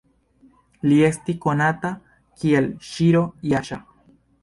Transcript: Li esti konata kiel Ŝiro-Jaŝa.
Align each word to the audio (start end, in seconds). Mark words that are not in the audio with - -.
Li 0.91 0.97
esti 1.09 1.35
konata 1.45 1.93
kiel 2.41 2.73
Ŝiro-Jaŝa. 2.91 3.85